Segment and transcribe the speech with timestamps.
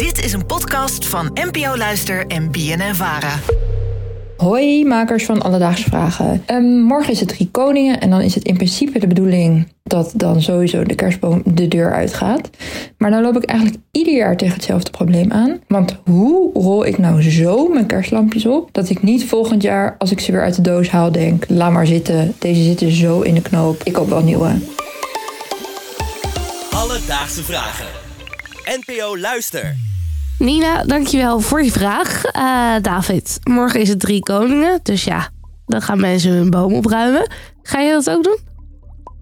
[0.00, 3.38] Dit is een podcast van NPO Luister en BNN Vara.
[4.36, 6.42] Hoi, makers van Alledaagse Vragen.
[6.46, 10.12] Ehm, morgen is het Drie Koningen en dan is het in principe de bedoeling dat
[10.16, 12.50] dan sowieso de kerstboom de deur uitgaat.
[12.98, 15.60] Maar dan loop ik eigenlijk ieder jaar tegen hetzelfde probleem aan.
[15.68, 20.10] Want hoe rol ik nou zo mijn kerstlampjes op dat ik niet volgend jaar, als
[20.10, 23.34] ik ze weer uit de doos haal, denk: laat maar zitten, deze zitten zo in
[23.34, 24.50] de knoop, ik koop wel nieuwe.
[26.70, 27.86] Alledaagse Vragen.
[28.64, 29.89] NPO Luister.
[30.44, 32.24] Nina, dankjewel voor je vraag.
[32.24, 32.42] Eh,
[32.82, 34.80] David, morgen is het Drie Koningen.
[34.82, 35.28] Dus ja,
[35.66, 37.30] dan gaan mensen hun boom opruimen.
[37.62, 38.38] Ga je dat ook doen?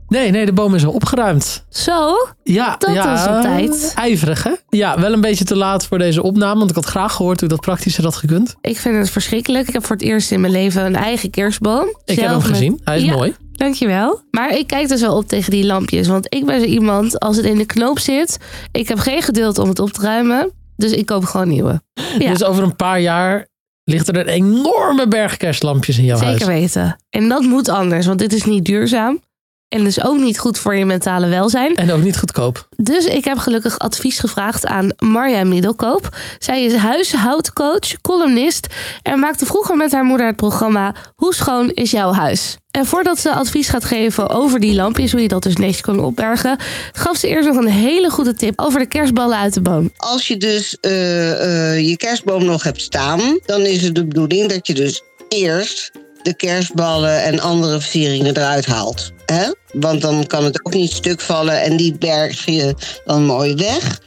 [0.08, 1.64] Nee, nee, de boom is al opgeruimd.
[1.68, 2.14] Zo?
[2.42, 3.92] Ja, Dat ja, is op tijd.
[3.94, 4.50] Ijverig, hè?
[4.68, 6.58] Ja, wel een beetje te laat voor deze opname.
[6.58, 8.54] Want ik had graag gehoord hoe dat praktischer had gekund.
[8.60, 9.66] Ik vind het verschrikkelijk.
[9.68, 11.88] Ik heb voor het eerst in mijn leven een eigen kerstboom.
[12.04, 12.80] Ik heb Zelf hem met- gezien.
[12.84, 13.34] Hij is Ja, mooi.
[13.52, 14.20] Dankjewel.
[14.30, 16.06] Maar ik kijk dus wel op tegen die lampjes.
[16.08, 18.38] Want ik ben zo iemand, als het in de knoop zit...
[18.72, 20.52] ik heb geen geduld om het op te ruimen.
[20.78, 21.82] Dus ik koop gewoon nieuwe.
[22.18, 22.30] Ja.
[22.30, 23.46] Dus over een paar jaar
[23.84, 26.60] ligt er een enorme berg kerstlampjes in jouw Zeker huis.
[26.60, 26.96] weten.
[27.10, 29.20] En dat moet anders, want dit is niet duurzaam.
[29.68, 31.76] En dus ook niet goed voor je mentale welzijn.
[31.76, 32.68] En ook niet goedkoop.
[32.76, 36.16] Dus ik heb gelukkig advies gevraagd aan Marja Middelkoop.
[36.38, 38.66] Zij is huishoudcoach, columnist
[39.02, 42.56] en maakte vroeger met haar moeder het programma Hoe schoon is jouw huis?
[42.70, 46.00] En voordat ze advies gaat geven over die lampjes, hoe je dat dus netjes kan
[46.00, 46.58] opbergen,
[46.92, 49.92] gaf ze eerst nog een hele goede tip over de kerstballen uit de boom.
[49.96, 54.48] Als je dus eh, eh, je kerstboom nog hebt staan, dan is het de bedoeling
[54.48, 55.90] dat je dus eerst
[56.28, 59.12] de kerstballen en andere versieringen eruit haalt.
[59.26, 59.52] Hè?
[59.72, 64.00] Want dan kan het ook niet stuk vallen en die berg je dan mooi weg.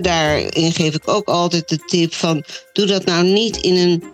[0.00, 4.04] Daarin geef ik ook altijd de tip van doe dat nou niet in een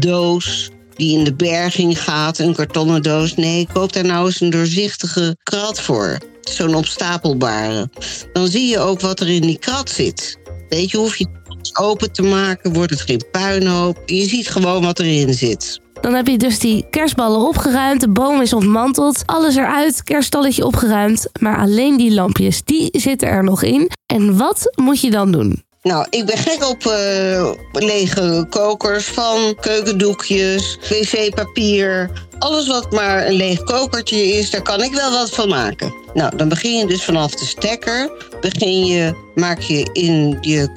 [0.00, 3.34] doos die in de berging gaat, een kartonnen doos.
[3.34, 6.18] Nee, koop daar nou eens een doorzichtige krat voor.
[6.40, 7.88] Zo'n opstapelbare.
[8.32, 10.38] Dan zie je ook wat er in die krat zit.
[10.68, 11.26] Weet je, hoef je
[11.72, 14.02] open te maken, wordt het geen puinhoop.
[14.06, 15.82] Je ziet gewoon wat erin zit.
[16.04, 21.26] Dan heb je dus die kerstballen opgeruimd, de boom is ontmanteld, alles eruit, kerststalletje opgeruimd.
[21.40, 23.90] Maar alleen die lampjes, die zitten er nog in.
[24.06, 25.64] En wat moet je dan doen?
[25.82, 32.10] Nou, ik ben gek op eh, lege kokers van keukendoekjes, wc-papier.
[32.38, 35.94] Alles wat maar een leeg kokertje is, daar kan ik wel wat van maken.
[36.14, 38.10] Nou, dan begin je dus vanaf de stekker.
[38.40, 40.68] Begin je, maak je in je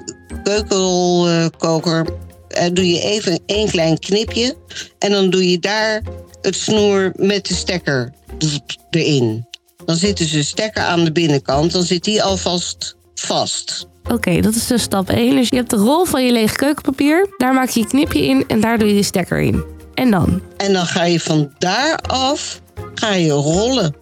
[0.44, 2.06] keukenrolkoker,
[2.74, 4.56] doe je even één klein knipje.
[5.00, 6.04] En dan doe je daar
[6.42, 8.14] het snoer met de stekker
[8.90, 9.48] erin.
[9.86, 13.88] Dan zit dus de stekker aan de binnenkant, dan zit die alvast vast.
[14.12, 15.36] Oké, dat is dus stap 1.
[15.36, 17.30] Dus je hebt de rol van je lege keukenpapier.
[17.38, 19.64] Daar maak je je knipje in en daar doe je de stekker in.
[19.94, 20.42] En dan?
[20.58, 22.62] En dan ga je van daaraf
[22.94, 23.96] ga je rollen.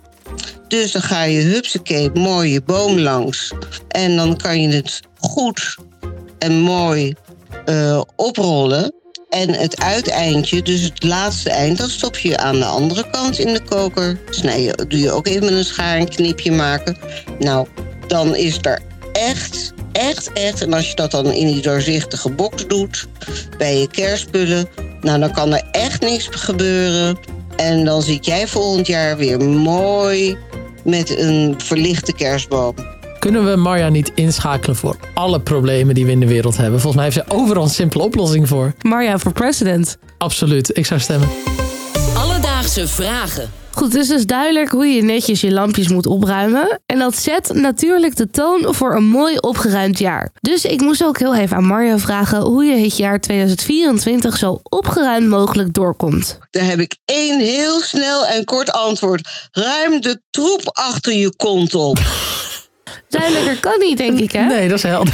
[0.68, 3.54] Dus dan ga je hupsakee mooi je boom langs.
[3.88, 5.78] En dan kan je het goed
[6.40, 7.14] en mooi
[7.66, 8.94] eh, oprollen.
[9.30, 13.54] En het uiteindje, dus het laatste eind, dat stop je aan de andere kant in
[13.54, 14.20] de koker.
[14.30, 16.98] Snij je, doe je ook even met een schaar een knipje maken.
[17.40, 17.68] Nou,
[18.08, 18.82] dan is er
[19.12, 20.62] echt, echt, echt...
[20.62, 23.08] En als je dat dan in die doorzichtige box doet,
[23.58, 24.68] bij je kerstspullen...
[25.02, 27.18] Nou, dan kan er echt niks gebeuren.
[27.56, 30.38] En dan zit jij volgend jaar weer mooi
[30.84, 32.76] met een verlichte kerstboom.
[33.26, 36.80] Kunnen we Marja niet inschakelen voor alle problemen die we in de wereld hebben?
[36.80, 38.74] Volgens mij heeft zij overal een simpele oplossing voor.
[38.82, 39.98] Marja voor president.
[40.18, 41.30] Absoluut, ik zou stemmen.
[42.18, 43.52] Alledaagse Vragen.
[43.72, 46.82] Goed, het is dus duidelijk hoe je netjes je lampjes moet opruimen.
[46.86, 50.32] En dat zet natuurlijk de toon voor een mooi opgeruimd jaar.
[50.42, 54.60] Dus ik moest ook heel even aan Marja vragen hoe je het jaar 2024 zo
[54.64, 56.38] opgeruimd mogelijk doorkomt.
[56.50, 59.50] Daar heb ik één heel snel en kort antwoord.
[59.52, 62.00] Ruim de troep achter je kont op.
[63.10, 64.46] Duidelijker kan niet, denk ik, hè?
[64.46, 65.14] Nee, dat is helder.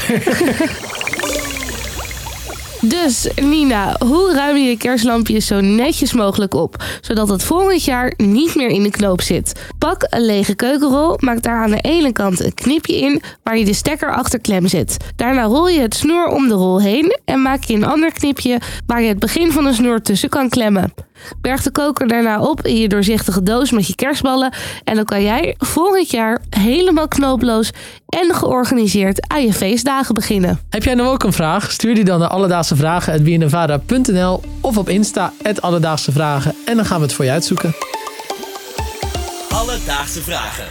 [2.83, 8.13] Dus Nina, hoe ruim je je kerstlampjes zo netjes mogelijk op, zodat het volgend jaar
[8.17, 9.69] niet meer in de knoop zit?
[9.77, 13.65] Pak een lege keukenrol, maak daar aan de ene kant een knipje in waar je
[13.65, 14.97] de stekker achter klem zit.
[15.15, 18.59] Daarna rol je het snoer om de rol heen en maak je een ander knipje
[18.85, 20.93] waar je het begin van de snoer tussen kan klemmen.
[21.41, 24.53] Berg de koker daarna op in je doorzichtige doos met je kerstballen.
[24.83, 27.71] En dan kan jij volgend jaar helemaal knooploos
[28.07, 30.59] en georganiseerd aan je feestdagen beginnen.
[30.69, 31.71] Heb jij nou ook een vraag?
[31.71, 36.55] Stuur die dan naar alledaagsevragen.bnnvara.nl of op Insta, Alledaagse Vragen.
[36.65, 37.75] En dan gaan we het voor je uitzoeken.
[39.49, 40.65] Alledaagse Vragen.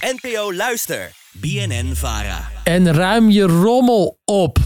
[0.00, 1.10] NPO Luister.
[1.32, 2.48] BNN Vara.
[2.64, 4.58] En ruim je rommel op.